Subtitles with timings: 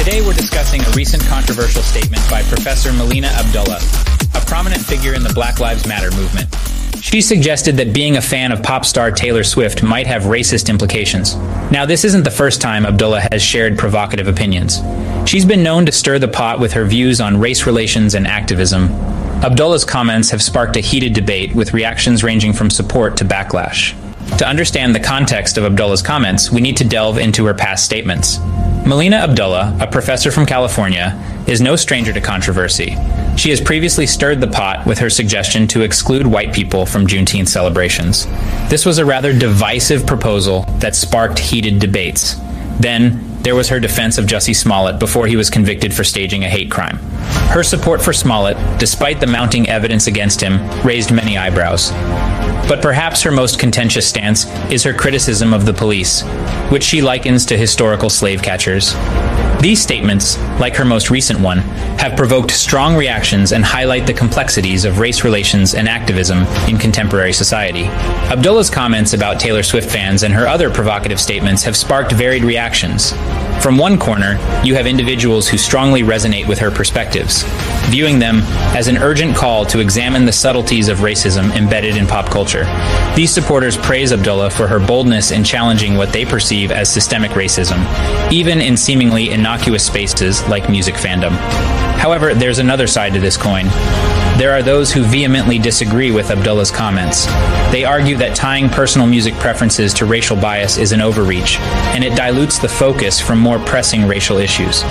[0.00, 3.78] Today we're discussing a recent controversial statement by Professor Melina Abdullah,
[4.34, 6.48] a prominent figure in the Black Lives Matter movement.
[7.04, 11.36] She suggested that being a fan of pop star Taylor Swift might have racist implications.
[11.70, 14.80] Now, this isn't the first time Abdullah has shared provocative opinions.
[15.28, 18.84] She's been known to stir the pot with her views on race relations and activism.
[19.44, 23.94] Abdullah's comments have sparked a heated debate with reactions ranging from support to backlash.
[24.38, 28.38] To understand the context of Abdullah's comments, we need to delve into her past statements.
[28.86, 31.14] Melina Abdullah, a professor from California,
[31.46, 32.96] is no stranger to controversy.
[33.36, 37.48] She has previously stirred the pot with her suggestion to exclude white people from Juneteenth
[37.48, 38.26] celebrations.
[38.68, 42.34] This was a rather divisive proposal that sparked heated debates.
[42.80, 46.48] Then, there was her defense of Jussie Smollett before he was convicted for staging a
[46.48, 46.98] hate crime.
[47.50, 51.90] Her support for Smollett, despite the mounting evidence against him, raised many eyebrows.
[52.70, 56.22] But perhaps her most contentious stance is her criticism of the police,
[56.70, 58.94] which she likens to historical slave catchers.
[59.60, 61.58] These statements, like her most recent one,
[61.98, 67.32] have provoked strong reactions and highlight the complexities of race relations and activism in contemporary
[67.32, 67.86] society.
[68.30, 73.12] Abdullah's comments about Taylor Swift fans and her other provocative statements have sparked varied reactions.
[73.60, 77.42] From one corner, you have individuals who strongly resonate with her perspectives,
[77.90, 78.40] viewing them
[78.74, 82.64] as an urgent call to examine the subtleties of racism embedded in pop culture.
[83.14, 87.84] These supporters praise Abdullah for her boldness in challenging what they perceive as systemic racism,
[88.32, 91.36] even in seemingly innocuous spaces like music fandom.
[92.00, 93.66] However, there's another side to this coin.
[94.38, 97.26] There are those who vehemently disagree with Abdullah's comments.
[97.70, 101.58] They argue that tying personal music preferences to racial bias is an overreach,
[101.92, 104.82] and it dilutes the focus from more pressing racial issues.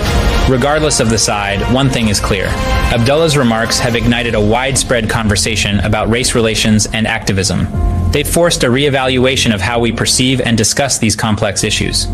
[0.48, 2.46] Regardless of the side, one thing is clear.
[2.94, 7.66] Abdullah's remarks have ignited a widespread conversation about race relations and activism.
[8.12, 12.06] They've forced a reevaluation of how we perceive and discuss these complex issues.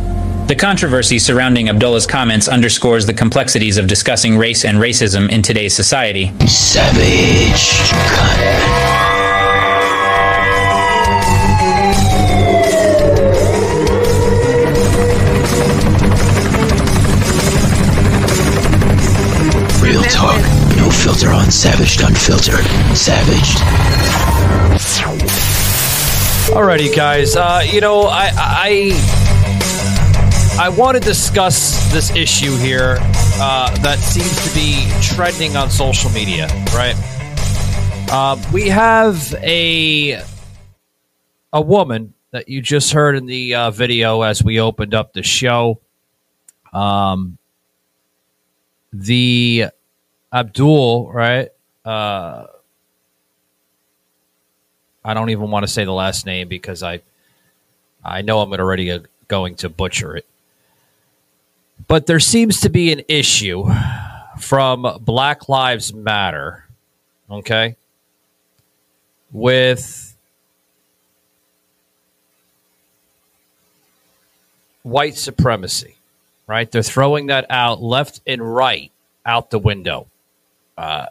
[0.47, 5.75] The controversy surrounding Abdullah's comments underscores the complexities of discussing race and racism in today's
[5.75, 6.33] society.
[6.47, 7.83] Savage.
[19.83, 20.41] Real talk,
[20.77, 22.65] no filter on Savaged Unfiltered.
[22.97, 23.59] Savaged.
[26.55, 27.35] Alrighty, guys.
[27.35, 29.16] Uh, you know, I, I
[30.59, 36.11] I want to discuss this issue here uh, that seems to be trending on social
[36.13, 36.47] media.
[36.75, 36.95] Right?
[38.11, 40.23] Uh, we have a
[41.53, 45.23] a woman that you just heard in the uh, video as we opened up the
[45.23, 45.79] show.
[46.73, 47.37] Um,
[48.95, 49.67] the
[50.33, 51.51] Abdul, right?
[51.85, 52.47] Uh,
[55.05, 57.03] I don't even want to say the last name because I
[58.03, 60.25] I know I'm already uh, going to butcher it.
[61.89, 63.65] But there seems to be an issue
[64.39, 66.65] from Black Lives Matter,
[67.31, 67.77] okay,
[69.31, 70.17] with
[74.83, 75.97] white supremacy,
[76.47, 76.71] right?
[76.71, 78.93] They're throwing that out left and right
[79.25, 80.07] out the window
[80.79, 81.07] uh,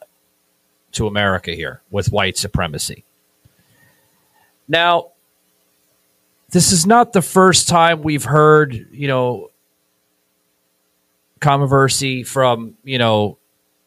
[0.94, 3.04] to America here with white supremacy.
[4.68, 5.12] Now,
[6.52, 9.52] this is not the first time we've heard, you know,
[11.40, 13.38] controversy from, you know,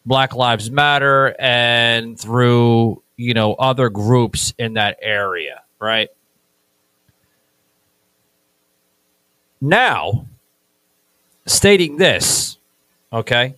[0.06, 6.08] Black Lives Matter and through, you know, other groups in that area, right?
[9.60, 10.26] Now,
[11.46, 12.58] stating this,
[13.12, 13.54] okay,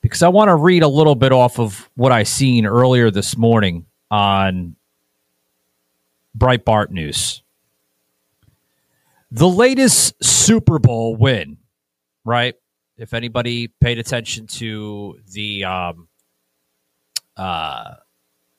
[0.00, 3.36] because I want to read a little bit off of what I seen earlier this
[3.36, 4.76] morning on
[6.36, 7.42] Breitbart News.
[9.30, 11.58] The latest Super Bowl win,
[12.24, 12.54] right?
[12.98, 16.08] If anybody paid attention to the um,
[17.36, 17.94] uh,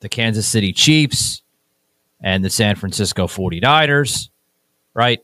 [0.00, 1.42] the Kansas City Chiefs
[2.20, 4.28] and the San Francisco 49ers,
[4.94, 5.20] right?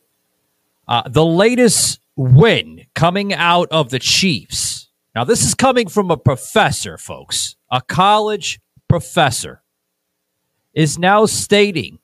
[0.86, 4.88] Uh, the latest win coming out of the Chiefs.
[5.14, 9.62] Now, this is coming from a professor, folks, a college professor,
[10.74, 11.98] is now stating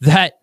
[0.00, 0.40] that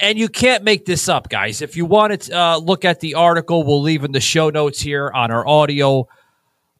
[0.00, 1.62] and you can't make this up, guys.
[1.62, 4.80] If you want to uh, look at the article, we'll leave in the show notes
[4.80, 6.08] here on our audio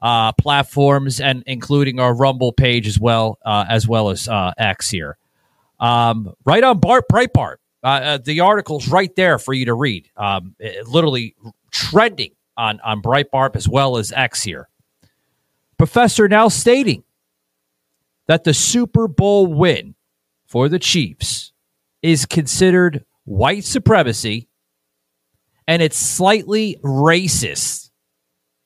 [0.00, 4.90] uh, platforms and including our Rumble page as well, uh, as well as uh, X
[4.90, 5.16] here.
[5.80, 10.10] Um, right on Bart Breitbart, uh, uh, the article's right there for you to read.
[10.16, 11.34] Um, it, literally
[11.70, 14.68] trending on on Breitbart as well as X here.
[15.78, 17.02] Professor now stating
[18.26, 19.94] that the Super Bowl win
[20.46, 21.51] for the Chiefs
[22.02, 24.48] is considered white supremacy
[25.66, 27.90] and it's slightly racist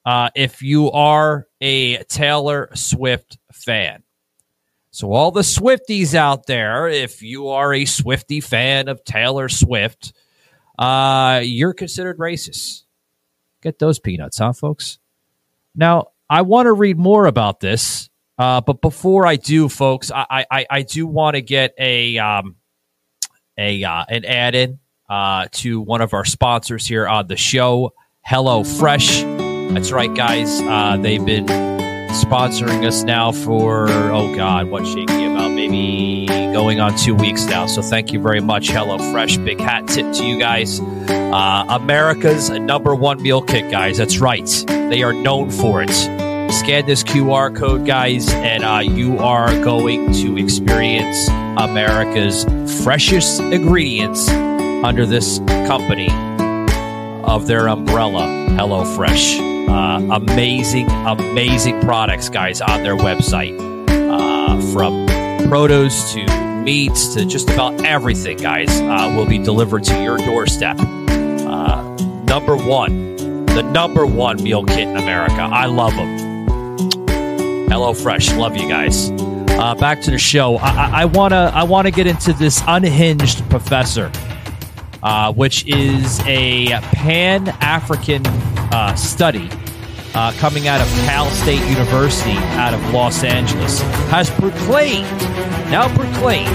[0.04, 4.02] uh, if you are a Taylor Swift fan.
[4.90, 10.14] So, all the Swifties out there, if you are a Swifty fan of Taylor Swift,
[10.78, 12.84] uh, you're considered racist.
[13.62, 14.98] Get those peanuts, huh, folks?
[15.74, 18.08] Now, I want to read more about this,
[18.38, 22.56] uh, but before I do, folks, I I, I do want to get a um,
[23.58, 27.92] a uh, an add in uh, to one of our sponsors here on the show,
[28.24, 29.22] Hello Fresh.
[29.22, 30.60] That's right, guys.
[30.60, 36.96] Uh, they've been sponsoring us now for oh god, what shaky about maybe going on
[36.96, 37.66] two weeks now.
[37.66, 39.36] So thank you very much, Hello Fresh.
[39.38, 40.80] Big hat tip to you guys.
[40.80, 43.98] Uh, America's number one meal kit, guys.
[43.98, 44.46] That's right.
[44.66, 46.25] They are known for it.
[46.56, 52.44] Scan this QR code, guys, and uh, you are going to experience America's
[52.82, 55.38] freshest ingredients under this
[55.68, 56.08] company
[57.22, 59.68] of their umbrella, HelloFresh.
[59.68, 63.54] Uh, amazing, amazing products, guys, on their website.
[63.88, 65.06] Uh, from
[65.48, 66.24] produce to
[66.62, 70.78] meats to just about everything, guys, uh, will be delivered to your doorstep.
[70.80, 71.82] Uh,
[72.24, 73.14] number one,
[73.44, 75.42] the number one meal kit in America.
[75.42, 76.35] I love them.
[77.68, 79.10] Hello Fresh, love you guys.
[79.10, 80.56] Uh, back to the show.
[80.56, 84.10] I, wanna I wanna get into this unhinged professor,
[85.02, 88.24] uh, which is a Pan African
[88.72, 89.50] uh, study
[90.14, 93.80] uh, coming out of Cal State University out of Los Angeles,
[94.10, 95.20] has proclaimed
[95.68, 96.46] now proclaimed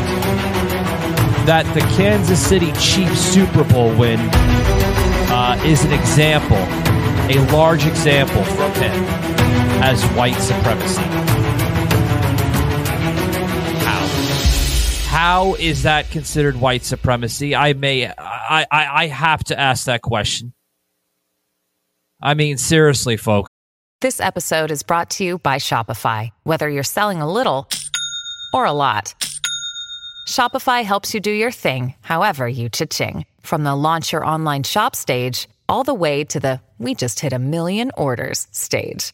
[1.46, 4.20] that the Kansas City Chiefs Super Bowl win
[5.30, 9.41] uh, is an example, a large example from him
[9.82, 11.02] as white supremacy.
[13.82, 14.08] How?
[15.08, 17.56] How is that considered white supremacy?
[17.56, 18.14] I may, I,
[18.72, 20.54] I, I have to ask that question.
[22.22, 23.50] I mean, seriously, folks.
[24.02, 26.30] This episode is brought to you by Shopify.
[26.44, 27.68] Whether you're selling a little
[28.54, 29.16] or a lot,
[30.28, 33.26] Shopify helps you do your thing, however you cha-ching.
[33.42, 37.34] From the launch your online shop stage, all the way to the we just hit
[37.34, 39.14] a million orders stage.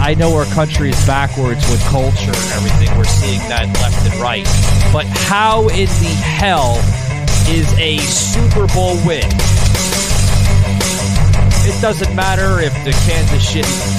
[0.00, 2.96] I know our country is backwards with culture and everything.
[2.96, 4.48] We're seeing that left and right.
[4.94, 6.80] But how in the hell
[7.46, 9.28] is a Super Bowl win?
[11.68, 13.46] It doesn't matter if the Kansas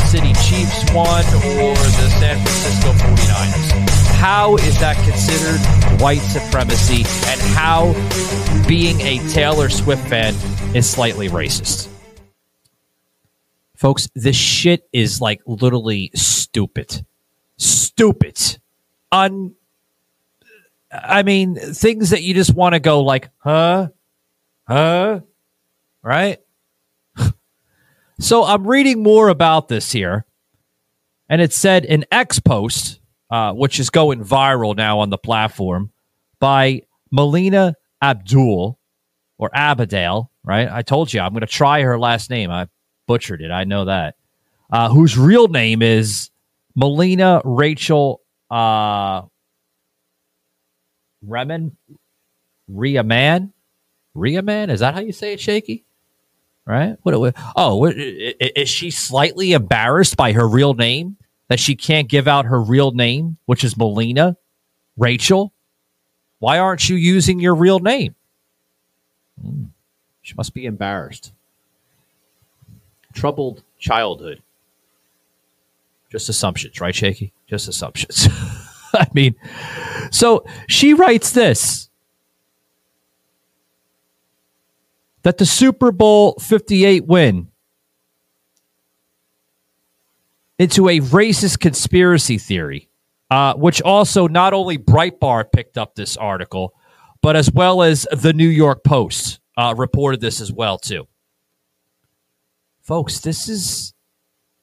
[0.10, 4.18] City Chiefs won or the San Francisco 49ers.
[4.18, 7.06] How is that considered white supremacy?
[7.30, 7.94] And how
[8.68, 10.34] being a Taylor Swift fan
[10.76, 11.91] is slightly racist?
[13.82, 17.04] Folks, this shit is like literally stupid.
[17.58, 18.60] Stupid.
[19.12, 19.56] Un
[20.92, 23.88] I mean, things that you just want to go like, huh?
[24.68, 25.22] Huh?
[26.04, 26.38] Right?
[28.20, 30.28] so I'm reading more about this here.
[31.28, 33.00] And it said an X post,
[33.32, 35.90] uh, which is going viral now on the platform,
[36.40, 38.78] by Melina Abdul,
[39.40, 40.70] or Abadale, right?
[40.70, 42.52] I told you I'm going to try her last name.
[42.52, 42.68] I
[43.08, 43.52] butchered it.
[43.52, 44.16] I know that.
[44.72, 46.30] Uh, whose real name is
[46.76, 49.24] Melina Rachel uh,
[51.26, 51.76] Remen
[52.68, 53.54] Ria Man.
[54.14, 55.86] Ria Man, is that how you say it, Shaky?
[56.66, 56.98] Right?
[57.02, 57.20] What?
[57.20, 61.18] what oh, what, is she slightly embarrassed by her real name
[61.48, 64.38] that she can't give out her real name, which is Melina
[64.98, 65.54] Rachel?
[66.40, 68.16] Why aren't you using your real name?
[69.42, 69.66] Hmm.
[70.22, 71.34] She must be embarrassed.
[73.14, 74.42] Troubled childhood.
[76.12, 77.32] Just assumptions, right, Shaky?
[77.48, 78.28] Just assumptions.
[78.94, 79.36] I mean,
[80.12, 81.90] so she writes this
[85.24, 87.48] that the Super Bowl 58 win
[90.60, 92.90] into a racist conspiracy theory,
[93.30, 96.74] uh, which also not only Breitbart picked up this article,
[97.22, 101.08] but as well as the New York Post uh, reported this as well too.
[102.92, 103.94] Folks, this is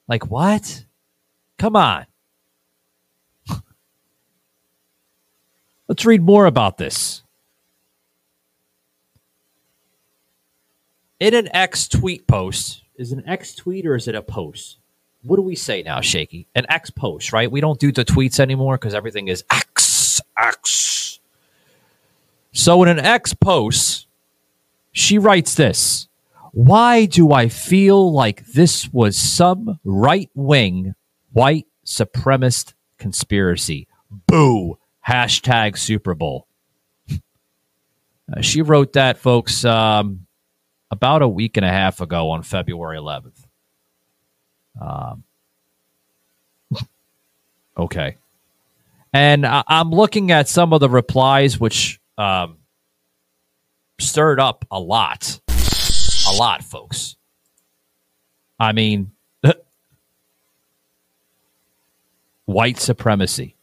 [0.06, 0.84] like what?
[1.56, 2.04] Come on.
[5.88, 7.22] Let's read more about this.
[11.18, 14.76] In an X tweet post, is an X tweet or is it a post?
[15.22, 16.46] What do we say now, Shaky?
[16.54, 17.50] An X post, right?
[17.50, 21.18] We don't do the tweets anymore because everything is X, X.
[22.52, 24.06] So in an X post,
[24.92, 26.07] she writes this
[26.52, 30.94] Why do I feel like this was some right wing
[31.32, 33.86] white supremacist conspiracy?
[34.10, 36.46] Boo hashtag Super Bowl.
[38.30, 40.26] Uh, she wrote that, folks, um,
[40.90, 43.42] about a week and a half ago on February 11th.
[44.78, 45.24] Um,
[47.78, 48.18] okay.
[49.14, 52.58] And I- am looking at some of the replies, which um,
[53.98, 55.40] stirred up a lot.
[56.28, 57.16] A lot, folks.
[58.60, 59.12] I mean,
[62.44, 63.56] white supremacy.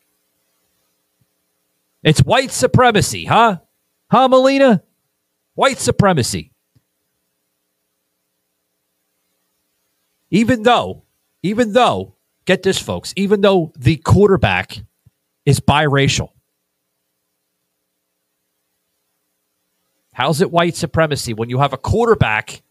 [2.04, 3.58] It's white supremacy, huh?
[4.12, 4.84] Huh, Melina?
[5.56, 6.52] White supremacy.
[10.30, 11.04] Even though,
[11.44, 14.78] even though, get this, folks, even though the quarterback
[15.46, 16.30] is biracial.
[20.16, 22.64] How's it white supremacy when you have a quarterback,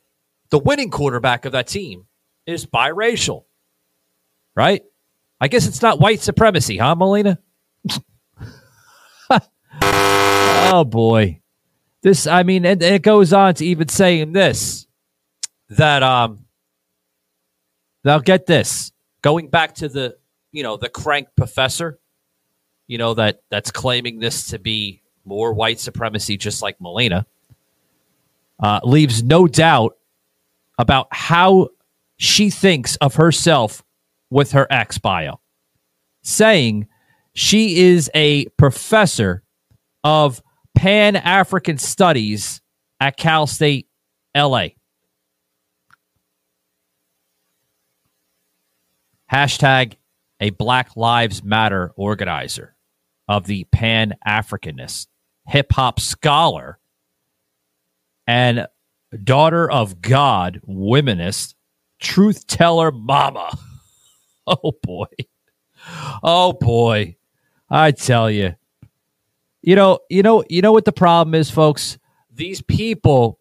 [0.49, 2.07] the winning quarterback of that team
[2.47, 3.45] is biracial?
[4.57, 4.83] Right?
[5.39, 7.39] I guess it's not white supremacy, huh, Molina?
[10.67, 11.41] Oh boy.
[12.03, 14.87] This I mean and it goes on to even saying this
[15.69, 16.47] that um
[18.03, 18.93] now get this.
[19.21, 20.17] Going back to the
[20.51, 21.99] you know the crank professor,
[22.87, 27.27] you know that that's claiming this to be more white supremacy just like Melina.
[28.65, 29.95] Uh, leaves no doubt
[30.79, 31.69] about how
[32.17, 33.85] she thinks of herself
[34.31, 35.39] with her ex bio,
[36.23, 36.89] saying
[37.35, 39.43] she is a professor
[40.03, 40.43] of
[40.75, 42.63] Pan African Studies
[43.01, 43.87] at Cal State
[44.35, 44.69] LA.
[49.31, 49.97] Hashtag
[50.41, 52.75] a Black Lives Matter organizer
[53.29, 55.09] of the Pan Africanist,
[55.47, 56.79] hip hop scholar,
[58.27, 58.67] and
[59.23, 61.55] daughter of God, womanist,
[62.01, 63.57] truth teller mama.
[64.47, 65.07] Oh boy.
[66.23, 67.17] Oh boy.
[67.71, 68.55] I tell you.
[69.63, 71.97] You know, you know, you know what the problem is, folks.
[72.31, 73.39] These people,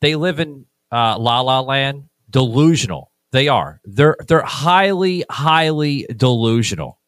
[0.00, 3.12] they live in uh, La La Land, delusional.
[3.30, 3.80] They are.
[3.84, 6.98] They're they're highly, highly delusional.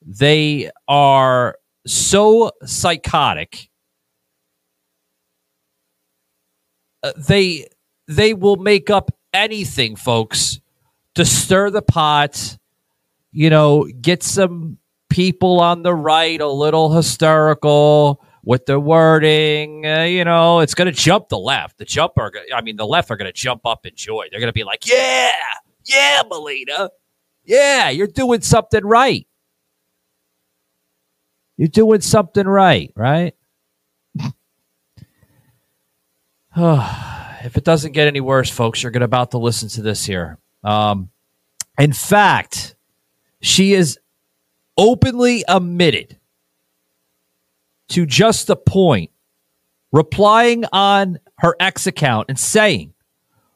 [0.00, 3.68] They are so psychotic.
[7.02, 7.66] Uh, they
[8.08, 10.60] they will make up anything, folks,
[11.14, 12.56] to stir the pot.
[13.32, 14.78] You know, get some
[15.08, 19.86] people on the right a little hysterical with the wording.
[19.86, 21.78] Uh, you know, it's going to jump the left.
[21.78, 24.26] The jump are, I mean, the left are going to jump up in joy.
[24.30, 25.30] They're going to be like, yeah,
[25.84, 26.90] yeah, Melina.
[27.44, 29.26] Yeah, you're doing something right.
[31.56, 33.34] You're doing something right, right?
[36.56, 40.04] if it doesn't get any worse, folks, you're going to about to listen to this
[40.04, 40.38] here.
[40.62, 41.10] Um,
[41.78, 42.76] in fact,
[43.40, 43.98] she is
[44.76, 46.18] openly admitted
[47.88, 49.10] to just the point,
[49.92, 52.92] replying on her ex account and saying,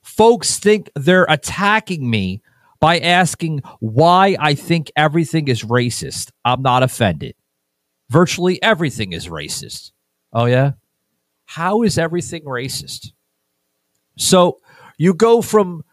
[0.03, 2.43] folks think they're attacking me
[2.81, 6.31] by asking why I think everything is racist.
[6.45, 7.35] I'm not offended.
[8.09, 9.93] Virtually everything is racist.
[10.33, 10.73] Oh, yeah?
[11.47, 13.13] How is everything racist?
[14.19, 14.61] So
[14.99, 15.85] you go from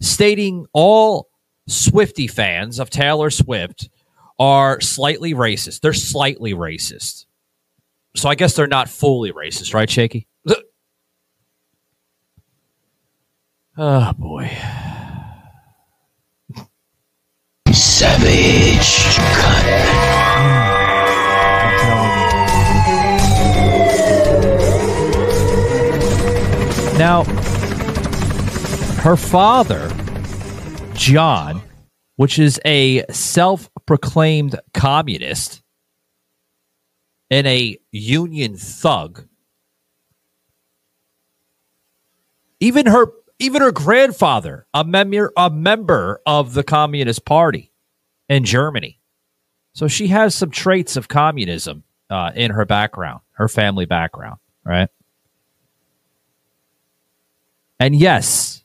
[0.00, 1.28] stating all
[1.66, 3.90] Swifty fans of Taylor Swift
[4.38, 5.80] are slightly racist.
[5.80, 7.26] They're slightly racist.
[8.16, 10.26] So I guess they're not fully racist, right, Shaky?
[13.80, 14.50] Oh boy.
[17.72, 18.68] Savage.
[26.98, 27.22] Now,
[29.02, 29.88] her father,
[30.94, 31.62] John,
[32.16, 35.62] which is a self proclaimed communist
[37.30, 39.28] and a union thug,
[42.58, 47.70] even her even her grandfather, a member a member of the Communist Party
[48.28, 49.00] in Germany.
[49.72, 54.88] So she has some traits of communism uh, in her background, her family background, right?
[57.80, 58.62] And yes,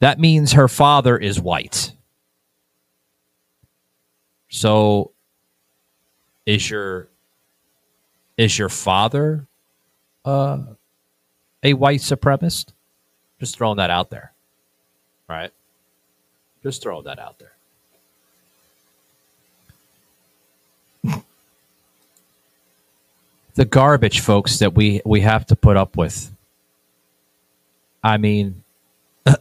[0.00, 1.92] that means her father is white.
[4.48, 5.12] So
[6.44, 7.08] is your
[8.36, 9.46] is your father
[10.24, 10.58] uh,
[11.62, 12.72] a white supremacist?
[13.40, 14.32] Just throwing that out there.
[15.28, 15.52] Right?
[16.62, 17.52] Just throwing that out there.
[23.54, 26.30] the garbage folks that we we have to put up with
[28.02, 28.64] I mean,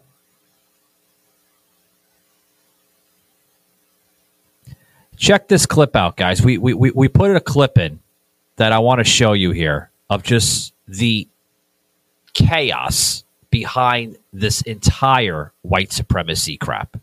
[5.18, 6.41] check this clip out, guys.
[6.41, 8.00] We, we, we, we put a clip in
[8.58, 11.27] that I want to show you here of just the
[12.34, 16.98] chaos behind this entire white supremacy crap.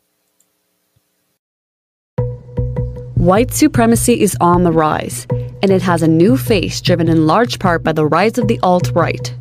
[3.15, 5.27] White supremacy is on the rise,
[5.61, 8.61] and it has a new face driven in large part by the rise of the
[8.63, 9.35] alt right.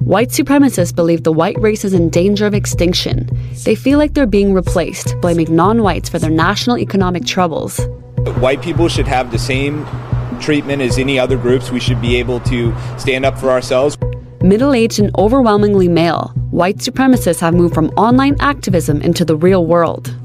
[0.00, 3.28] White supremacists believe the white race is in danger of extinction.
[3.64, 7.78] They feel like they're being replaced, blaming non whites for their national economic troubles.
[8.38, 9.86] White people should have the same
[10.40, 11.70] treatment as any other groups.
[11.70, 13.98] We should be able to stand up for ourselves.
[14.40, 19.66] Middle aged and overwhelmingly male, white supremacists have moved from online activism into the real
[19.66, 20.16] world.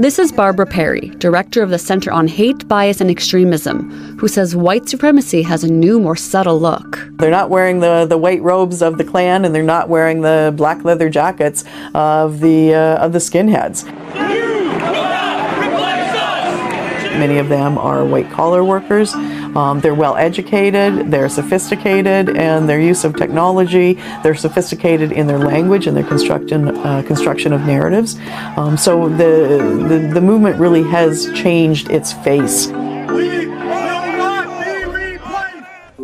[0.00, 4.56] This is Barbara Perry, director of the Center on Hate, Bias, and Extremism, who says
[4.56, 7.06] white supremacy has a new, more subtle look.
[7.18, 10.54] They're not wearing the, the white robes of the Klan, and they're not wearing the
[10.56, 13.84] black leather jackets of the uh, of the skinheads.
[17.18, 19.12] Many of them are white collar workers.
[19.56, 25.38] Um, they're well educated, they're sophisticated, and their use of technology, they're sophisticated in their
[25.38, 28.18] language and their construction, uh, construction of narratives.
[28.56, 32.68] Um, so the, the, the movement really has changed its face.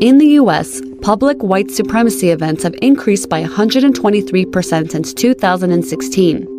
[0.00, 6.55] In the US, public white supremacy events have increased by 123% since 2016.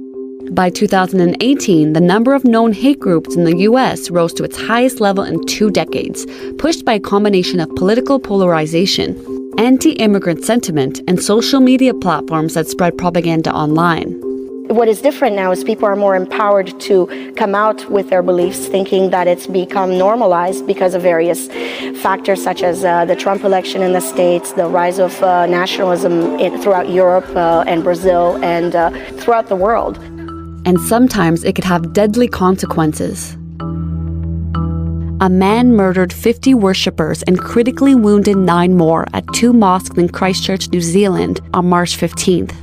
[0.52, 5.02] By 2018, the number of known hate groups in the US rose to its highest
[5.02, 6.26] level in two decades,
[6.58, 9.12] pushed by a combination of political polarization,
[9.58, 14.14] anti immigrant sentiment, and social media platforms that spread propaganda online.
[14.70, 18.68] What is different now is people are more empowered to come out with their beliefs,
[18.68, 21.48] thinking that it's become normalized because of various
[22.02, 26.40] factors such as uh, the Trump election in the States, the rise of uh, nationalism
[26.40, 30.00] in, throughout Europe uh, and Brazil and uh, throughout the world
[30.68, 33.36] and sometimes it could have deadly consequences.
[35.22, 40.70] A man murdered 50 worshippers and critically wounded nine more at two mosques in Christchurch,
[40.70, 42.54] New Zealand on March 15th.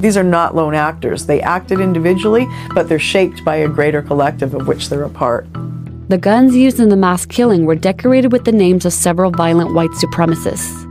[0.00, 1.26] These are not lone actors.
[1.26, 5.46] They acted individually, but they're shaped by a greater collective of which they're a part.
[6.08, 9.72] The guns used in the mass killing were decorated with the names of several violent
[9.72, 10.82] white supremacists.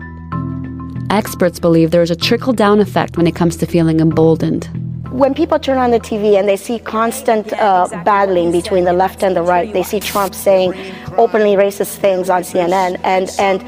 [1.12, 4.85] Experts believe there is a trickle down effect when it comes to feeling emboldened
[5.15, 9.23] when people turn on the TV and they see constant uh, battling between the left
[9.23, 10.73] and the right, they see Trump saying
[11.17, 13.65] openly racist things on CNN, and and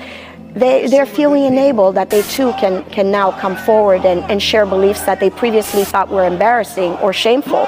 [0.53, 4.65] they they're feeling enabled that they too can can now come forward and, and share
[4.65, 7.65] beliefs that they previously thought were embarrassing or shameful.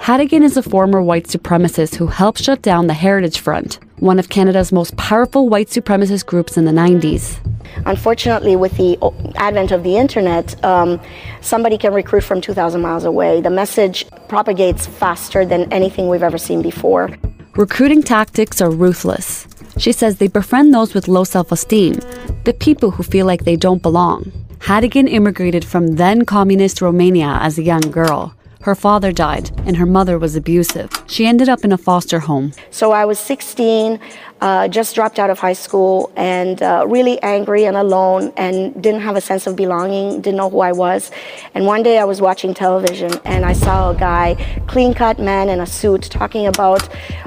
[0.00, 4.30] Hategan is a former white supremacist who helped shut down the Heritage Front, one of
[4.30, 7.38] Canada's most powerful white supremacist groups in the 90s.
[7.84, 8.96] Unfortunately, with the
[9.36, 10.98] advent of the internet, um,
[11.42, 13.42] somebody can recruit from 2,000 miles away.
[13.42, 17.10] The message propagates faster than anything we've ever seen before.
[17.54, 19.46] Recruiting tactics are ruthless.
[19.76, 22.00] She says they befriend those with low self esteem,
[22.44, 24.32] the people who feel like they don't belong.
[24.60, 28.34] Hategan immigrated from then communist Romania as a young girl.
[28.62, 30.90] Her father died, and her mother was abusive.
[31.06, 32.52] She ended up in a foster home.
[32.70, 33.98] So I was 16.
[34.40, 39.00] uh, just dropped out of high school and uh, really angry and alone and didn't
[39.02, 41.10] have a sense of belonging, didn't know who I was.
[41.54, 45.48] And one day I was watching television and I saw a guy, clean cut man
[45.48, 46.82] in a suit, talking about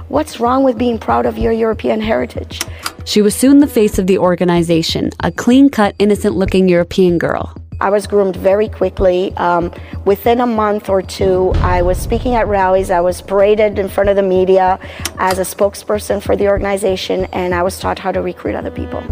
[0.09, 2.61] what's wrong with being proud of your European heritage.
[3.05, 7.53] She was soon the face of the organization, a clean cut, innocent looking European girl.
[7.83, 9.33] I was groomed very quickly.
[9.35, 9.69] Um,
[10.05, 12.89] within a month or two, I was speaking at rallies.
[12.89, 14.79] I was paraded in front of the media
[15.19, 19.03] as a spokesperson for the organization, and I was taught how to recruit other people.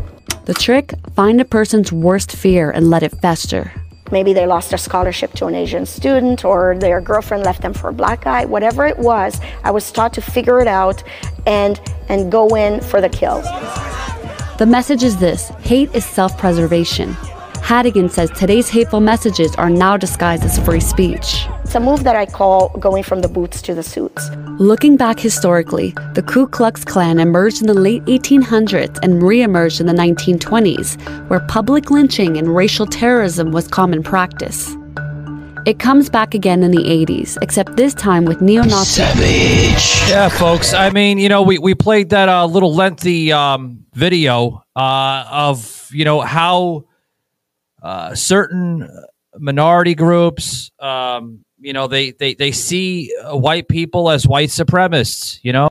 [0.46, 3.74] The trick find a person's worst fear and let it fester.
[4.10, 7.90] Maybe they lost a scholarship to an Asian student, or their girlfriend left them for
[7.90, 8.46] a black guy.
[8.46, 11.04] Whatever it was, I was taught to figure it out
[11.46, 13.42] and, and go in for the kill.
[14.60, 17.18] The message is this hate is self preservation.
[17.62, 21.46] Hategan says today's hateful messages are now disguised as free speech.
[21.64, 24.30] It's a move that I call going from the boots to the suits.
[24.60, 29.86] Looking back historically, the Ku Klux Klan emerged in the late 1800s and re-emerged in
[29.86, 34.76] the 1920s, where public lynching and racial terrorism was common practice.
[35.66, 39.04] It comes back again in the 80s, except this time with neo-Nazi.
[39.04, 40.10] Savage.
[40.10, 40.74] Yeah, folks.
[40.74, 45.88] I mean, you know, we, we played that uh, little lengthy um, video uh, of,
[45.94, 46.86] you know, how
[47.82, 48.90] uh, certain
[49.38, 55.40] minority groups, um, you know, they, they, they see uh, white people as white supremacists,
[55.44, 55.70] you know?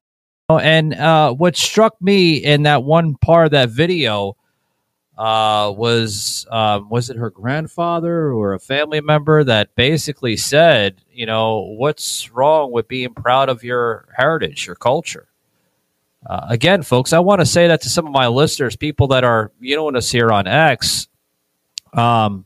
[0.49, 4.37] And uh, what struck me in that one part of that video
[5.21, 11.27] uh, was um, was it her grandfather or a family member that basically said, you
[11.27, 15.29] know, what's wrong with being proud of your heritage, your culture?
[16.27, 19.23] Uh, again, folks, I want to say that to some of my listeners, people that
[19.23, 21.07] are you know us here on X.
[21.93, 22.45] Um,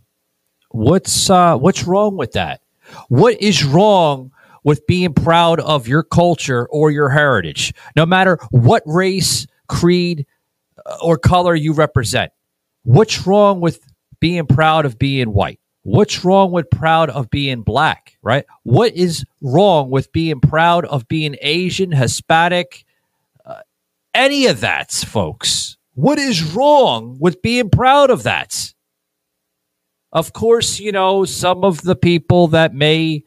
[0.70, 2.61] what's uh, what's wrong with that?
[3.09, 4.30] What is wrong
[4.62, 10.26] with being proud of your culture or your heritage, no matter what race, creed,
[10.85, 12.33] uh, or color you represent?
[12.85, 13.80] What's wrong with
[14.20, 15.61] being proud of being white?
[15.83, 18.46] What's wrong with proud of being black, right?
[18.62, 22.87] What is wrong with being proud of being Asian, Hispanic,
[23.44, 23.61] uh,
[24.14, 25.76] any of that, folks?
[25.94, 28.74] What is wrong with being proud of that?
[30.14, 33.24] Of course, you know, some of the people that may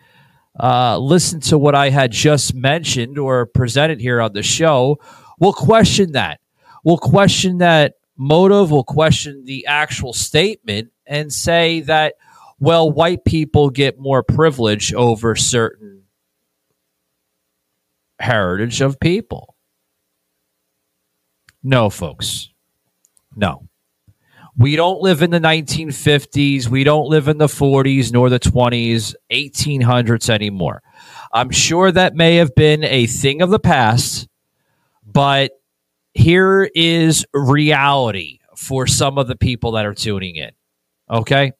[0.57, 4.99] uh, listen to what I had just mentioned or presented here on the show
[5.39, 6.39] will question that.
[6.85, 12.15] Will question that motive, will question the actual statement and say that,
[12.59, 16.03] well, white people get more privilege over certain
[18.19, 19.55] heritage of people.
[21.61, 22.49] No, folks.
[23.35, 23.66] No.
[24.57, 26.67] We don't live in the 1950s.
[26.67, 30.81] We don't live in the 40s nor the 20s, 1800s anymore.
[31.31, 34.27] I'm sure that may have been a thing of the past,
[35.05, 35.51] but
[36.15, 40.51] here is reality for some of the people that are tuning in.
[41.09, 41.51] Okay?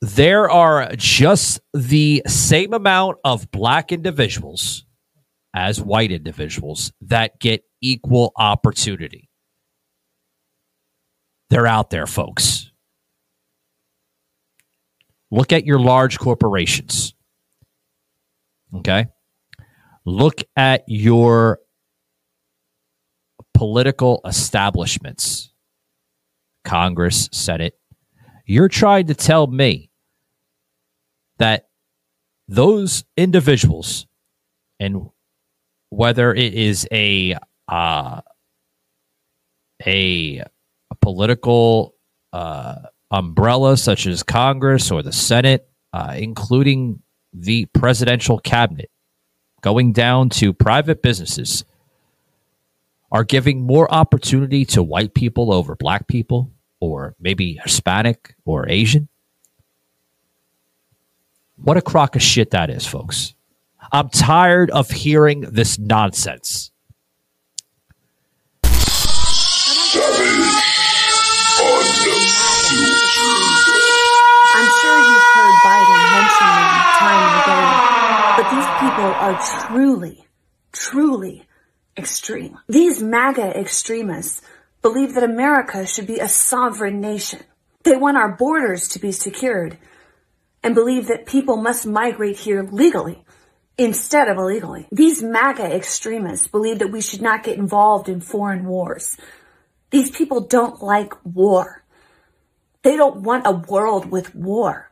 [0.00, 4.86] There are just the same amount of black individuals
[5.54, 9.29] as white individuals that get equal opportunity.
[11.50, 12.70] They're out there, folks.
[15.30, 17.14] Look at your large corporations.
[18.74, 19.06] Okay.
[20.04, 21.60] Look at your
[23.54, 25.50] political establishments
[26.64, 27.74] Congress, Senate.
[28.46, 29.90] You're trying to tell me
[31.38, 31.68] that
[32.48, 34.06] those individuals,
[34.78, 35.10] and
[35.88, 37.36] whether it is a
[37.68, 38.20] uh,
[39.86, 40.44] a
[41.00, 41.94] political
[42.32, 42.76] uh,
[43.10, 48.90] umbrella such as Congress or the Senate, uh, including the presidential cabinet,
[49.60, 51.64] going down to private businesses,
[53.12, 59.08] are giving more opportunity to white people over black people or maybe Hispanic or Asian.
[61.56, 63.34] What a crock of shit that is, folks.
[63.92, 66.69] I'm tired of hearing this nonsense.
[79.02, 80.26] Are truly,
[80.72, 81.46] truly
[81.96, 82.58] extreme.
[82.68, 84.42] These MAGA extremists
[84.82, 87.40] believe that America should be a sovereign nation.
[87.82, 89.78] They want our borders to be secured
[90.62, 93.24] and believe that people must migrate here legally
[93.78, 94.86] instead of illegally.
[94.92, 99.16] These MAGA extremists believe that we should not get involved in foreign wars.
[99.90, 101.82] These people don't like war.
[102.82, 104.90] They don't want a world with war.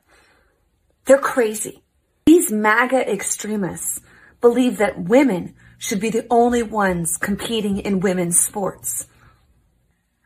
[1.04, 1.82] They're crazy.
[2.28, 4.02] These MAGA extremists
[4.42, 9.06] believe that women should be the only ones competing in women's sports.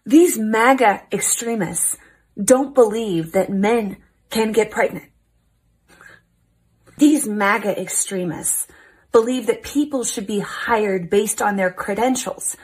[0.05, 1.97] These MAGA extremists
[2.37, 3.99] don't believe that men
[4.31, 5.13] can get pregnant.
[6.99, 8.67] These MAGA extremists
[9.13, 12.57] believe that people should be hired based on their credentials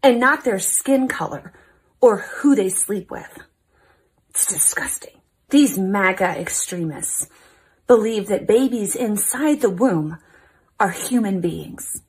[0.00, 1.52] and not their skin color
[2.00, 3.36] or who they sleep with.
[4.30, 5.20] It's disgusting.
[5.50, 7.26] These MAGA extremists
[7.86, 10.18] believe that babies inside the womb
[10.78, 12.02] are human beings.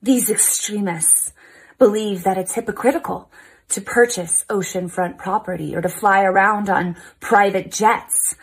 [0.00, 1.32] These extremists
[1.78, 3.30] believe that it's hypocritical
[3.68, 8.34] to purchase oceanfront property or to fly around on private jets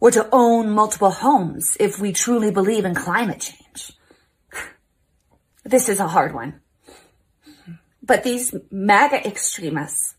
[0.00, 3.92] or to own multiple homes if we truly believe in climate change.
[5.64, 6.60] This is a hard one.
[8.00, 10.14] But these MAGA extremists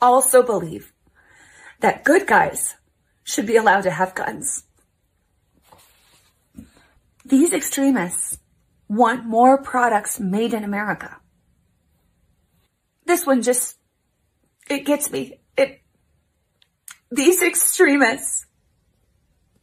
[0.00, 0.92] also believe
[1.80, 2.76] that good guys
[3.30, 4.64] should be allowed to have guns.
[7.24, 8.38] These extremists
[8.88, 11.16] want more products made in America.
[13.06, 13.76] This one just,
[14.68, 15.40] it gets me.
[15.56, 15.80] It,
[17.10, 18.46] these extremists,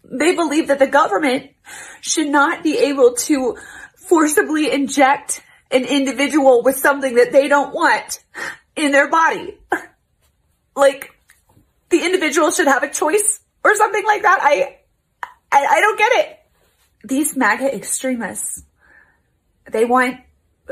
[0.04, 1.52] they believe that the government
[2.00, 3.58] should not be able to
[3.98, 8.24] forcibly inject an individual with something that they don't want
[8.78, 9.58] in their body.
[10.76, 11.12] like,
[11.90, 14.40] the individual should have a choice or something like that.
[14.42, 14.78] I,
[15.52, 16.40] I, I don't get it.
[17.04, 18.64] These MAGA extremists,
[19.72, 20.18] they want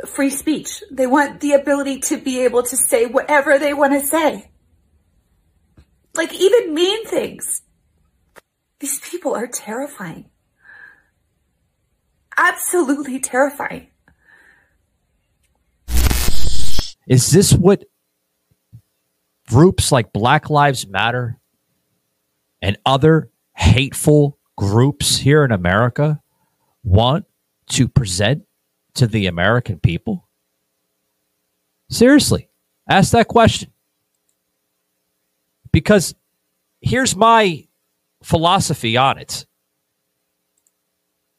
[0.08, 0.84] free speech.
[0.92, 4.50] They want the ability to be able to say whatever they want to say.
[6.16, 7.62] Like even mean things.
[8.80, 10.30] These people are terrifying.
[12.38, 13.88] Absolutely terrifying.
[17.08, 17.86] Is this what
[19.48, 21.40] groups like Black Lives Matter
[22.66, 26.20] and other hateful groups here in America
[26.84, 27.26] want
[27.68, 28.44] to present
[28.96, 30.28] to the American people?
[31.92, 32.50] Seriously,
[32.90, 33.72] ask that question.
[35.72, 36.16] Because
[36.82, 37.68] here's my
[38.24, 39.46] philosophy on it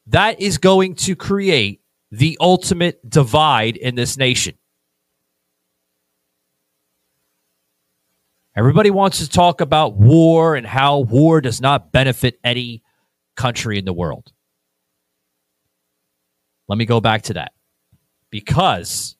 [0.05, 4.55] that is going to create the ultimate divide in this nation.
[8.57, 12.81] Everybody wants to talk about war and how war does not benefit any
[13.35, 14.33] country in the world.
[16.67, 17.51] Let me go back to that.
[18.31, 19.15] Because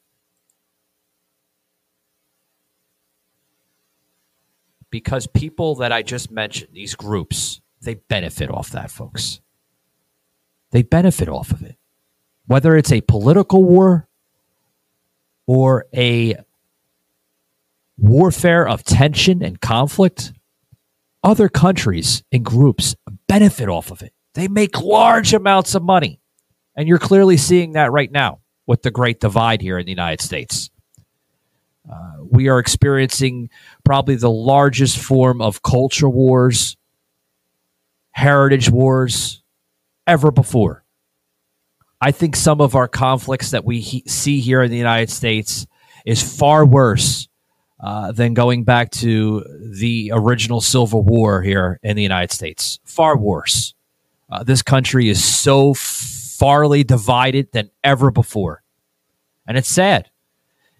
[4.89, 9.39] because people that I just mentioned, these groups, they benefit off that, folks.
[10.71, 11.78] They benefit off of it.
[12.47, 14.10] Whether it's a political war
[15.45, 16.38] or a
[17.97, 20.33] warfare of tension and conflict,
[21.23, 22.95] other countries and groups
[23.27, 24.13] benefit off of it.
[24.33, 26.19] They make large amounts of money.
[26.75, 30.21] And you're clearly seeing that right now with the great divide here in the United
[30.21, 30.69] States.
[31.89, 33.49] Uh, we are experiencing
[33.83, 36.75] probably the largest form of culture wars,
[38.12, 39.41] heritage wars
[40.05, 40.83] ever before.
[41.99, 45.65] I think some of our conflicts that we he- see here in the United States
[46.05, 47.26] is far worse
[47.79, 49.43] uh, than going back to
[49.79, 52.79] the original Civil War here in the United States.
[52.83, 53.73] Far worse.
[54.29, 58.61] Uh, this country is so farly divided than ever before,
[59.47, 60.09] and it's sad.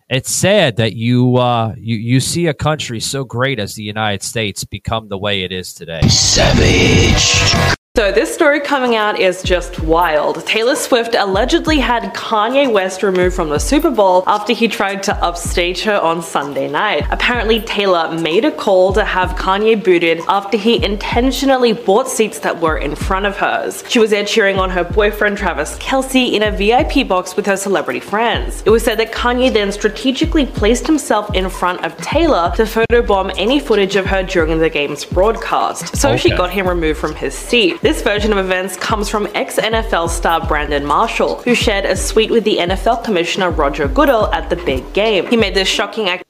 [0.10, 4.24] It's sad that you uh, you you see a country so great as the United
[4.24, 6.02] States become the way it is today.
[6.08, 7.77] Savage.
[7.98, 10.46] So, this story coming out is just wild.
[10.46, 15.16] Taylor Swift allegedly had Kanye West removed from the Super Bowl after he tried to
[15.16, 17.08] upstage her on Sunday night.
[17.10, 22.62] Apparently, Taylor made a call to have Kanye booted after he intentionally bought seats that
[22.62, 23.84] were in front of hers.
[23.90, 27.58] She was there cheering on her boyfriend Travis Kelce in a VIP box with her
[27.58, 28.62] celebrity friends.
[28.64, 33.34] It was said that Kanye then strategically placed himself in front of Taylor to photobomb
[33.40, 35.98] any footage of her during the game's broadcast.
[35.98, 37.82] So, she got him removed from his seat.
[37.88, 42.30] This version of events comes from ex NFL star Brandon Marshall, who shared a suite
[42.30, 45.26] with the NFL Commissioner Roger Goodell at the big game.
[45.28, 46.26] He made this shocking act.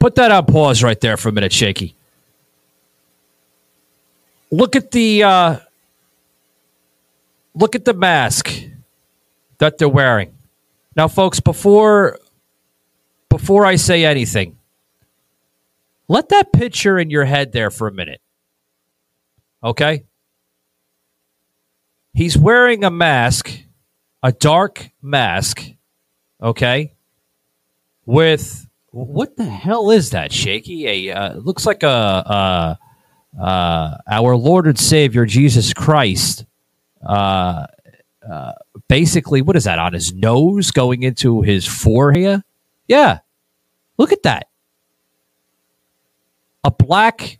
[0.00, 1.94] Put that on pause right there for a minute, Shaky.
[4.50, 5.58] Look at the uh,
[7.54, 8.52] look at the mask
[9.58, 10.36] that they're wearing.
[10.96, 12.18] Now, folks, before
[13.28, 14.58] before I say anything,
[16.08, 18.20] let that picture in your head there for a minute.
[19.62, 20.02] Okay?
[22.18, 23.48] He's wearing a mask,
[24.24, 25.64] a dark mask,
[26.42, 26.96] okay?
[28.06, 30.88] With what the hell is that, Shaky?
[30.88, 32.74] A uh, looks like a uh,
[33.40, 36.44] uh, our Lord and Savior Jesus Christ
[37.06, 37.68] uh,
[38.28, 38.52] uh,
[38.88, 42.42] basically, what is that on his nose going into his forehead?
[42.88, 43.20] Yeah.
[43.96, 44.48] Look at that.
[46.64, 47.38] A black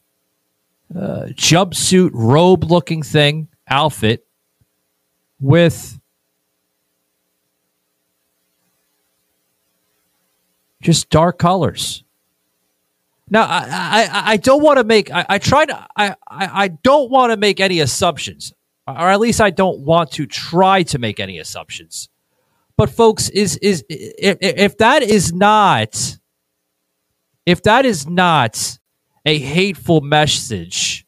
[0.95, 4.25] uh, jumpsuit robe looking thing, outfit
[5.40, 5.98] with
[10.81, 12.05] just dark colors.
[13.31, 16.68] Now, I, I, I don't want to make, I, I try to, I, I, I
[16.68, 18.55] don't want to make any assumptions,
[18.87, 22.09] or at least I don't want to try to make any assumptions.
[22.77, 26.18] But folks, is, is, if, if that is not,
[27.44, 28.79] if that is not
[29.27, 31.05] a hateful message,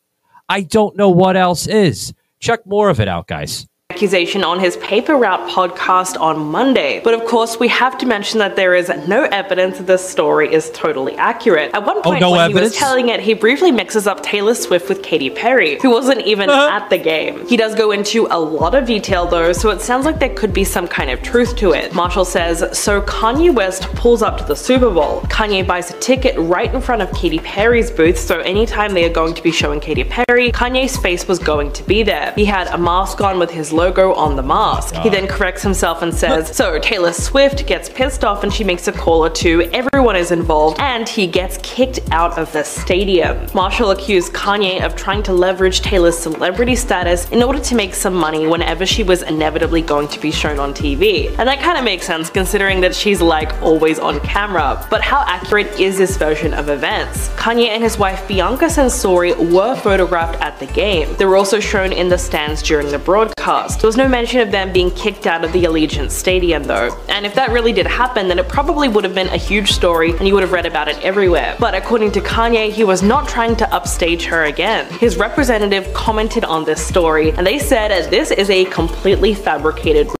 [0.48, 2.12] I don't know what else is.
[2.38, 3.69] Check more of it out, guys
[4.04, 7.02] accusation on his Paper Route podcast on Monday.
[7.04, 10.50] But of course, we have to mention that there is no evidence that this story
[10.50, 11.70] is totally accurate.
[11.74, 12.60] At one point, no when evidence?
[12.60, 16.22] he was telling it, he briefly mixes up Taylor Swift with Katy Perry, who wasn't
[16.22, 16.76] even Uh-huh.
[16.78, 17.46] at the game.
[17.46, 20.54] He does go into a lot of detail though, so it sounds like there could
[20.54, 21.94] be some kind of truth to it.
[21.94, 25.20] Marshall says, so Kanye West pulls up to the Super Bowl.
[25.24, 29.12] Kanye buys a ticket right in front of Katy Perry's booth, so anytime they are
[29.12, 32.32] going to be showing Katy Perry, Kanye's face was going to be there.
[32.34, 34.94] He had a mask on with his logo on the mask.
[34.96, 38.88] He then corrects himself and says, So Taylor Swift gets pissed off and she makes
[38.88, 43.46] a call or two, everyone is involved, and he gets kicked out of the stadium.
[43.54, 48.14] Marshall accused Kanye of trying to leverage Taylor's celebrity status in order to make some
[48.14, 51.28] money whenever she was inevitably going to be shown on TV.
[51.38, 54.86] And that kind of makes sense considering that she's like always on camera.
[54.90, 57.28] But how accurate is this version of events?
[57.30, 61.14] Kanye and his wife Bianca Censori were photographed at the game.
[61.16, 63.79] They were also shown in the stands during the broadcast.
[63.80, 66.94] There was no mention of them being kicked out of the Allegiant Stadium though.
[67.08, 70.10] And if that really did happen, then it probably would have been a huge story
[70.18, 71.56] and you would have read about it everywhere.
[71.58, 74.84] But according to Kanye, he was not trying to upstage her again.
[74.98, 80.10] His representative commented on this story and they said this is a completely fabricated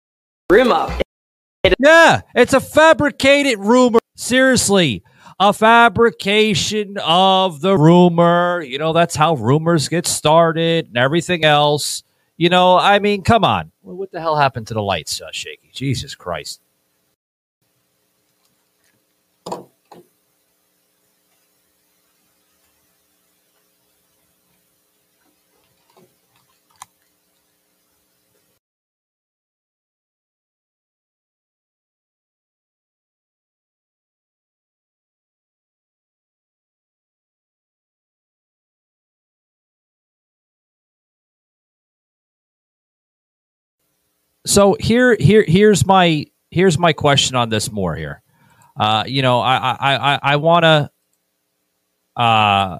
[0.51, 0.89] rumor.
[1.79, 3.99] Yeah, it's a fabricated rumor.
[4.17, 5.03] Seriously,
[5.39, 8.63] a fabrication of the rumor.
[8.63, 12.05] You know, that's how rumors get started and everything else.
[12.41, 13.71] You know, I mean, come on.
[13.83, 15.69] What the hell happened to the lights, uh, Shaky?
[15.75, 16.63] Jesus Christ.
[44.47, 48.23] So here here here's my here's my question on this more here.
[48.79, 50.91] Uh you know i i i, I want to
[52.17, 52.79] uh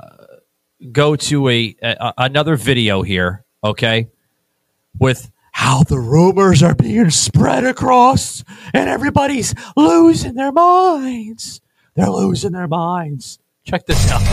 [0.93, 4.09] go to a, a another video here okay
[4.99, 8.43] with how the rumors are being spread across
[8.73, 11.61] and everybody's losing their minds.
[11.97, 13.39] They're losing their minds.
[13.65, 14.21] Check this out.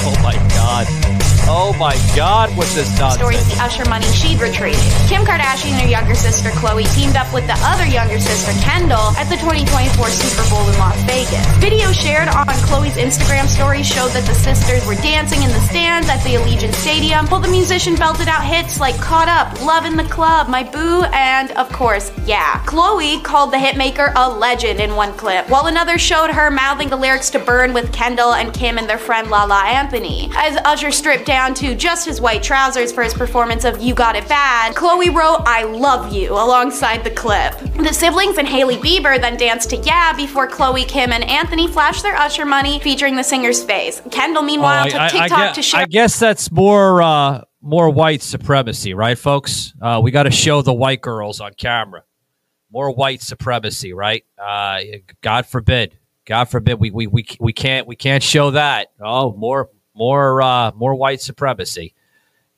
[0.00, 4.78] Oh my god oh my god what's this nonsense Stories the Usher money she'd retrieved.
[5.08, 9.16] Kim Kardashian and her younger sister Khloe teamed up with the other younger sister Kendall
[9.16, 11.44] at the 2024 Super Bowl in Las Vegas.
[11.58, 16.08] Video shared on Khloe's Instagram story showed that the sisters were dancing in the stands
[16.08, 19.96] at the Allegiant Stadium while the musician belted out hits like Caught Up, Love in
[19.96, 22.60] the Club, My Boo, and of course, Yeah.
[22.66, 26.96] Khloe called the hitmaker a legend in one clip, while another showed her mouthing the
[26.96, 30.30] lyrics to Burn with Kendall and Kim and their friend Lala Anthony.
[30.36, 34.16] As Usher stripped down to just his white trousers for his performance of You Got
[34.16, 37.52] It Bad, Khloe wrote I love you alongside the clip.
[37.76, 42.02] The siblings and Hailey Bieber then danced to Yeah before Khloe, Kim, and Anthony flashed
[42.02, 44.02] their Usher money featuring the singer's face.
[44.10, 45.80] Kendall, meanwhile, Oh, took I, I- TikTok I guess, to share.
[45.80, 49.72] I guess that's more uh, more white supremacy, right, folks?
[49.80, 52.02] Uh, we got to show the white girls on camera.
[52.70, 54.24] More white supremacy, right?
[54.36, 54.80] Uh,
[55.22, 55.96] God forbid.
[56.26, 58.88] God forbid we, we, we, we can't we can't show that.
[59.00, 61.94] Oh, more more uh, more white supremacy.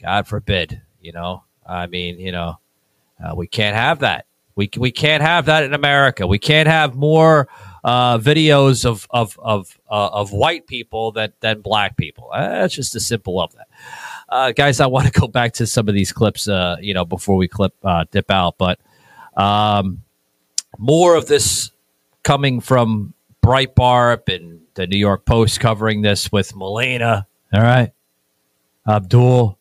[0.01, 0.83] God forbid.
[1.01, 2.59] You know, I mean, you know,
[3.23, 4.27] uh, we can't have that.
[4.55, 6.27] We we can't have that in America.
[6.27, 7.49] We can't have more
[7.83, 12.29] uh, videos of of of uh, of white people than than black people.
[12.33, 13.69] Uh, That's just as simple of that.
[14.29, 16.47] Uh, guys, I want to go back to some of these clips.
[16.47, 17.75] You know, before we clip
[18.11, 18.79] dip out, but
[19.37, 20.03] um,
[20.79, 21.71] more of this
[22.23, 27.27] coming from Breitbart and the New York Post covering this with Melina.
[27.53, 27.93] All right,
[28.89, 29.59] Abdul.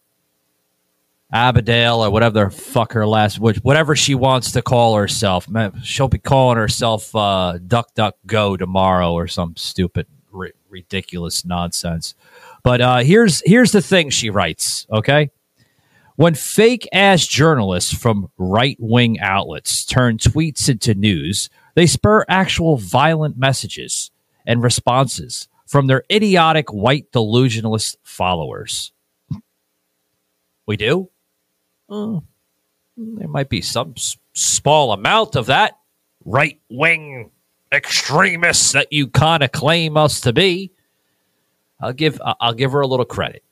[1.34, 5.48] Abadale or whatever the fuck her last, which whatever she wants to call herself.
[5.50, 11.46] Man, she'll be calling herself uh, Duck Duck Go tomorrow or some stupid, ri- ridiculous
[11.46, 12.16] nonsense.
[12.64, 14.88] But uh, here's here's the thing she writes.
[14.92, 15.30] Okay,
[16.16, 22.78] When fake ass journalists from right wing outlets turn tweets into news, they spur actual
[22.78, 24.12] violent messages
[24.48, 28.92] and responses from their idiotic white delusionalist followers.
[30.66, 31.12] We do?
[31.88, 32.22] Uh,
[32.98, 35.78] there might be some s- small amount of that
[36.26, 37.30] right wing
[37.72, 40.72] extremists that you kind of claim us to be.
[41.80, 43.44] I'll give I'll give her a little credit.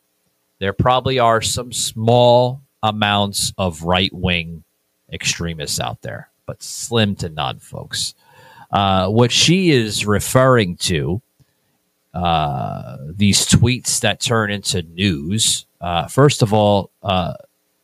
[0.60, 4.64] There probably are some small amounts of right wing
[5.14, 8.16] extremists out there, but slim to none, folks.
[8.72, 11.22] Uh, what she is referring to,
[12.14, 15.66] uh, these tweets that turn into news.
[15.80, 17.34] Uh, first of all, uh,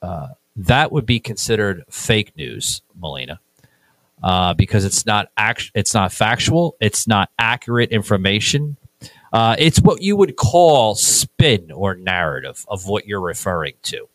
[0.02, 3.40] uh, that would be considered fake news, Melina,
[4.22, 8.78] uh, because it's not act- it's not factual, it's not accurate information.
[9.32, 14.08] Uh, it's what you would call spin or narrative of what you're referring to,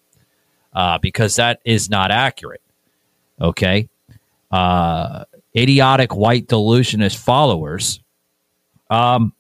[0.73, 2.63] uh, because that is not accurate.
[3.41, 3.89] Okay,
[4.51, 5.25] uh,
[5.57, 8.01] idiotic white delusionist followers.
[8.91, 9.33] Um,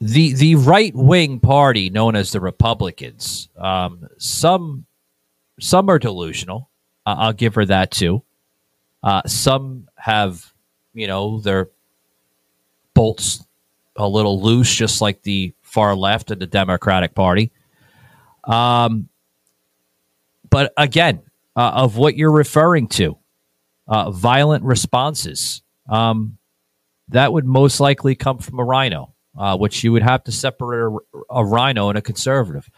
[0.00, 3.48] the the right wing party known as the Republicans.
[3.56, 4.86] Um, some
[5.60, 6.70] some are delusional.
[7.04, 8.22] Uh, I'll give her that too.
[9.02, 10.52] Uh, some have,
[10.94, 11.68] you know, their
[12.94, 13.44] bolts
[13.96, 17.50] a little loose, just like the far left of the Democratic Party.
[18.44, 19.08] Um,
[20.50, 21.22] but again,
[21.56, 23.18] uh, of what you're referring to,
[23.88, 26.38] uh, violent responses, um,
[27.08, 30.80] that would most likely come from a RINO uh, which you would have to separate
[30.80, 32.68] a, a RINO and a conservative.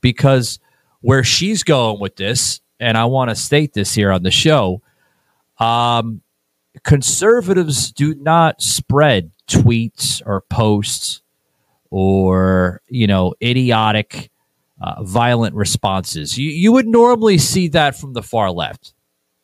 [0.00, 0.58] Because
[1.00, 4.82] where she's going with this, and I want to state this here on the show,
[5.58, 6.22] um,
[6.84, 11.22] conservatives do not spread tweets or posts
[11.90, 14.30] or, you know, idiotic,
[14.82, 16.36] uh, violent responses.
[16.36, 18.92] You, you would normally see that from the far left.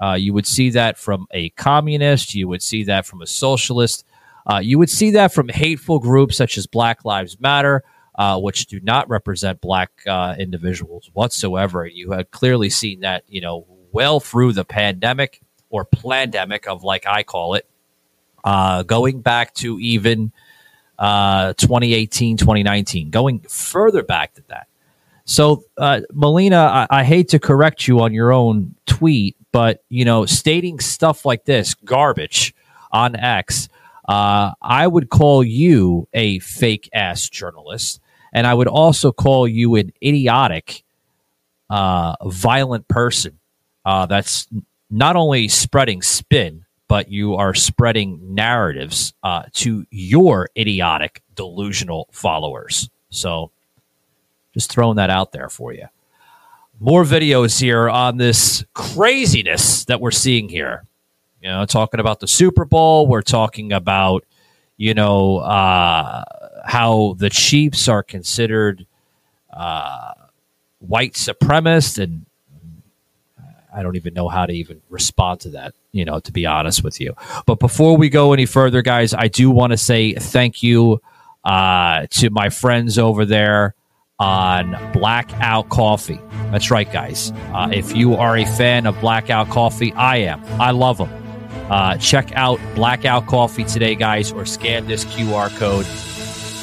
[0.02, 2.34] Uh, you would see that from a communist.
[2.34, 4.04] You would see that from a socialist.
[4.46, 7.84] Uh, you would see that from hateful groups such as Black Lives Matter,
[8.16, 11.86] uh, which do not represent black uh, individuals whatsoever.
[11.86, 15.40] You had clearly seen that, you know, well through the pandemic
[15.70, 17.68] or pandemic of like I call it,
[18.44, 20.32] uh, going back to even
[20.98, 24.66] uh, 2018, 2019, going further back than that.
[25.24, 26.58] So, uh, Melina,
[26.90, 31.24] I, I hate to correct you on your own tweet, but you know, stating stuff
[31.24, 32.54] like this, garbage
[32.90, 33.68] on X,
[34.12, 37.98] uh, I would call you a fake ass journalist,
[38.34, 40.84] and I would also call you an idiotic,
[41.70, 43.38] uh, violent person
[43.86, 44.48] uh, that's
[44.90, 52.90] not only spreading spin, but you are spreading narratives uh, to your idiotic, delusional followers.
[53.08, 53.50] So,
[54.52, 55.86] just throwing that out there for you.
[56.80, 60.84] More videos here on this craziness that we're seeing here.
[61.42, 63.08] You know, talking about the Super Bowl.
[63.08, 64.24] We're talking about,
[64.76, 66.22] you know, uh,
[66.64, 68.86] how the Chiefs are considered
[69.52, 70.12] uh,
[70.78, 72.26] white supremacist, and
[73.74, 75.74] I don't even know how to even respond to that.
[75.90, 77.14] You know, to be honest with you.
[77.44, 81.02] But before we go any further, guys, I do want to say thank you
[81.44, 83.74] uh, to my friends over there
[84.20, 86.20] on Blackout Coffee.
[86.52, 87.32] That's right, guys.
[87.52, 90.42] Uh, if you are a fan of Blackout Coffee, I am.
[90.60, 91.21] I love them.
[91.72, 95.86] Uh, check out Blackout Coffee today, guys, or scan this QR code.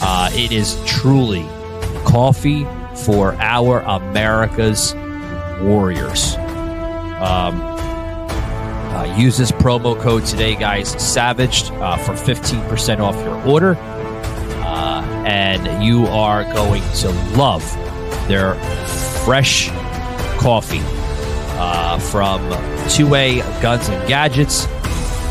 [0.03, 1.41] Uh, it is truly
[2.05, 4.93] coffee for our America's
[5.63, 6.35] warriors.
[7.25, 13.75] Um, uh, use this promo code today, guys, Savaged, uh, for 15% off your order.
[14.61, 17.63] Uh, and you are going to love
[18.27, 18.53] their
[19.25, 19.69] fresh
[20.39, 20.83] coffee
[21.57, 22.41] uh, from
[22.89, 24.67] 2A Guns and Gadgets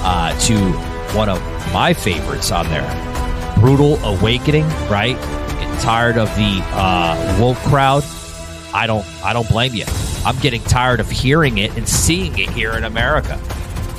[0.02, 0.56] uh, to
[1.16, 1.40] one of
[1.72, 4.66] my favorites on there, Brutal Awakening.
[4.88, 5.16] Right,
[5.60, 8.04] getting tired of the uh, woke crowd.
[8.74, 9.06] I don't.
[9.24, 9.84] I don't blame you.
[10.24, 13.40] I'm getting tired of hearing it and seeing it here in America.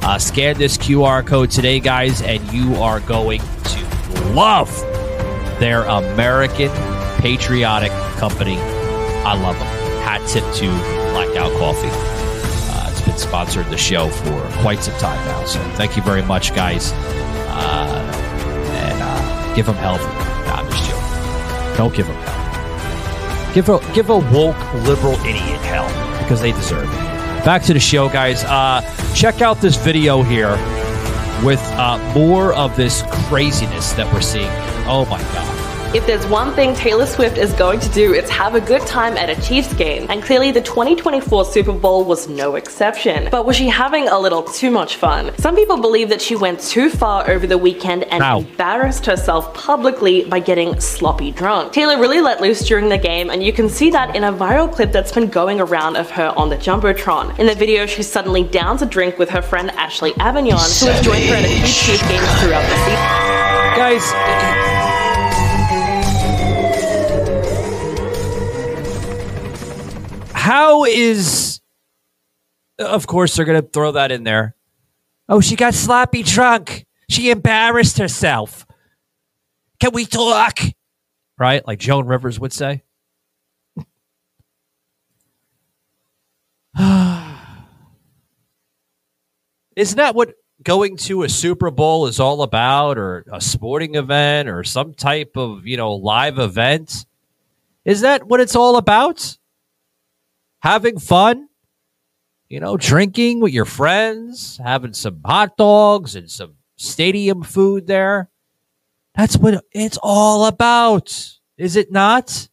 [0.01, 4.69] Uh, scan this QR code today, guys, and you are going to love
[5.59, 6.69] their American
[7.19, 8.57] patriotic company.
[8.57, 9.67] I love them.
[10.03, 10.67] Hat tip to
[11.11, 12.08] Blackout Coffee
[13.19, 15.45] sponsored the show for quite some time now.
[15.45, 16.91] So thank you very much, guys.
[16.93, 18.01] Uh,
[18.73, 19.95] and uh, give them nah,
[20.55, 21.77] I'm just joking.
[21.77, 22.39] Don't give them.
[23.53, 25.87] Give a give a woke liberal idiot hell
[26.23, 27.45] because they deserve it.
[27.45, 28.43] Back to the show, guys.
[28.43, 28.81] Uh,
[29.15, 30.51] check out this video here
[31.43, 34.49] with uh, more of this craziness that we're seeing.
[34.87, 35.58] Oh my god!
[35.91, 39.17] If there's one thing Taylor Swift is going to do, it's have a good time
[39.17, 43.27] at a Chiefs game, and clearly the 2024 Super Bowl was no exception.
[43.31, 45.35] But was she having a little too much fun?
[45.39, 48.41] Some people believe that she went too far over the weekend and Ow.
[48.41, 51.73] embarrassed herself publicly by getting sloppy drunk.
[51.73, 54.71] Taylor really let loose during the game, and you can see that in a viral
[54.71, 57.39] clip that's been going around of her on the Jumbotron.
[57.39, 61.03] In the video, she suddenly downs a drink with her friend Ashley Avignone, who has
[61.03, 63.29] joined her at a few Chiefs games throughout the season.
[63.75, 64.78] Guys,
[70.49, 71.61] how is.
[72.79, 74.55] Of course, they're going to throw that in there.
[75.27, 76.87] Oh, she got sloppy drunk.
[77.07, 78.65] She embarrassed herself.
[79.79, 80.59] Can we talk?
[81.37, 81.65] Right?
[81.67, 82.83] Like Joan Rivers would say.
[89.75, 90.33] Isn't that what
[90.63, 95.33] going to a Super Bowl is all about, or a sporting event, or some type
[95.35, 97.05] of, you know, live event?
[97.85, 99.37] Is that what it's all about?
[100.61, 101.47] Having fun?
[102.49, 108.29] You know, drinking with your friends, having some hot dogs and some stadium food there.
[109.15, 112.49] That's what it's all about, is it not?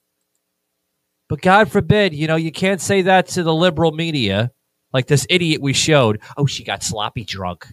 [1.28, 4.52] But God forbid, you know, you can't say that to the liberal media,
[4.92, 6.20] like this idiot we showed.
[6.36, 7.66] Oh, she got sloppy drunk.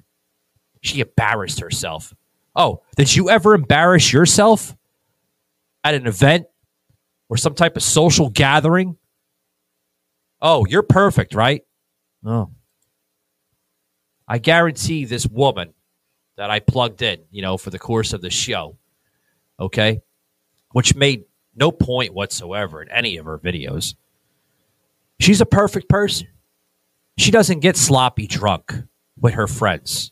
[0.81, 2.13] She embarrassed herself.
[2.55, 4.75] Oh, did you ever embarrass yourself
[5.83, 6.45] at an event
[7.29, 8.97] or some type of social gathering?
[10.45, 11.63] Oh, you're perfect, right?
[12.21, 12.51] No.
[14.27, 15.73] I guarantee this woman
[16.35, 18.77] that I plugged in, you know, for the course of the show,
[19.57, 20.01] okay,
[20.73, 21.23] which made
[21.55, 23.95] no point whatsoever in any of her videos.
[25.19, 26.27] She's a perfect person.
[27.17, 28.73] She doesn't get sloppy drunk
[29.17, 30.11] with her friends.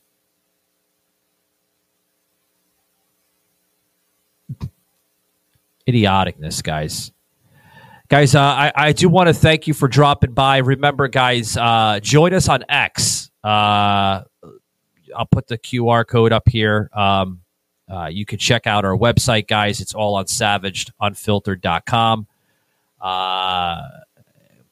[5.88, 7.12] Idioticness, guys.
[8.12, 10.58] Guys, uh, I, I do want to thank you for dropping by.
[10.58, 13.32] Remember, guys, uh, join us on X.
[13.42, 14.24] Uh,
[15.16, 16.90] I'll put the QR code up here.
[16.92, 17.40] Um,
[17.90, 19.80] uh, you can check out our website, guys.
[19.80, 22.28] It's all on savagedunfiltered.com.
[23.00, 23.82] Uh,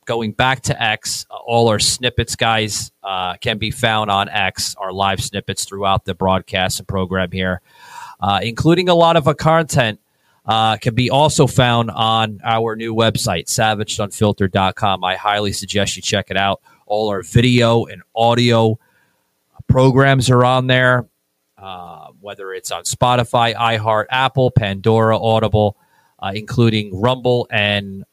[0.04, 4.92] going back to X, all our snippets, guys, uh, can be found on X, our
[4.92, 7.62] live snippets throughout the broadcast and program here,
[8.20, 10.02] uh, including a lot of our content.
[10.46, 15.04] Uh, can be also found on our new website, savagedunfiltered.com.
[15.04, 16.62] I highly suggest you check it out.
[16.88, 18.80] All our video and audio
[19.68, 21.08] programs are on there,
[21.58, 25.78] uh, whether it's on Spotify, iHeart, Apple, Pandora, Audible,
[26.20, 28.04] uh, including Rumble and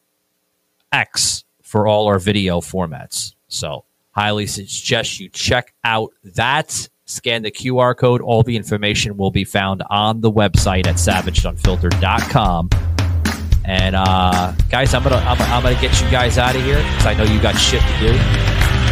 [0.91, 3.33] X for all our video formats.
[3.47, 6.87] So, highly suggest you check out that.
[7.07, 8.21] Scan the QR code.
[8.21, 12.69] All the information will be found on the website at savagedunfiltered.com.
[13.63, 17.05] And uh, guys, I'm gonna I'm, I'm gonna get you guys out of here because
[17.05, 18.13] I know you got shit to do.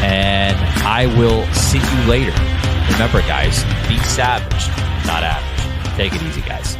[0.01, 2.33] And I will see you later.
[2.93, 4.67] Remember, guys, be savage,
[5.07, 5.95] not average.
[5.97, 6.77] Take it easy, guys.